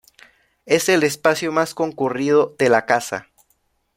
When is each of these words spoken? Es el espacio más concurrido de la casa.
Es 0.65 0.89
el 0.89 1.03
espacio 1.03 1.51
más 1.51 1.75
concurrido 1.75 2.55
de 2.57 2.69
la 2.69 2.87
casa. 2.87 3.27